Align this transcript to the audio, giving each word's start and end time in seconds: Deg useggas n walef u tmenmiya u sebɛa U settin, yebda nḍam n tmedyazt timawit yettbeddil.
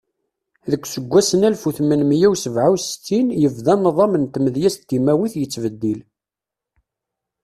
Deg 0.71 0.81
useggas 0.85 1.29
n 1.35 1.41
walef 1.43 1.63
u 1.69 1.71
tmenmiya 1.77 2.27
u 2.33 2.35
sebɛa 2.43 2.69
U 2.75 2.77
settin, 2.79 3.27
yebda 3.41 3.73
nḍam 3.77 4.13
n 4.17 4.23
tmedyazt 4.33 4.81
timawit 4.89 5.33
yettbeddil. 5.37 6.01